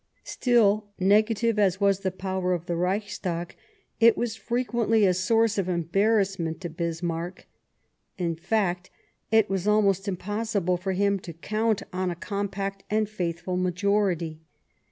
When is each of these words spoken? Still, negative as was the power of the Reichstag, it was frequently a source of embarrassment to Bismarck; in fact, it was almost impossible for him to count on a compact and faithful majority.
Still, 0.23 0.87
negative 0.97 1.59
as 1.59 1.79
was 1.79 1.99
the 1.99 2.09
power 2.09 2.53
of 2.53 2.65
the 2.65 2.75
Reichstag, 2.75 3.55
it 3.99 4.17
was 4.17 4.35
frequently 4.35 5.05
a 5.05 5.13
source 5.13 5.59
of 5.59 5.69
embarrassment 5.69 6.59
to 6.61 6.69
Bismarck; 6.71 7.45
in 8.17 8.35
fact, 8.35 8.89
it 9.31 9.47
was 9.47 9.67
almost 9.67 10.07
impossible 10.07 10.77
for 10.77 10.93
him 10.93 11.19
to 11.19 11.33
count 11.33 11.83
on 11.93 12.09
a 12.09 12.15
compact 12.15 12.83
and 12.89 13.07
faithful 13.07 13.57
majority. 13.57 14.39